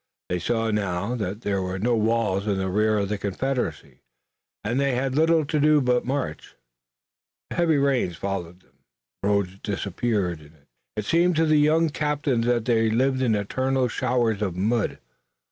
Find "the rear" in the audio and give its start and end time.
2.57-2.97